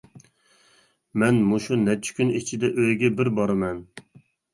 [1.23, 3.83] مەن مۇشۇ نەچچە كۈن ئىچىدە ئۆيگە بىر بارىمەن.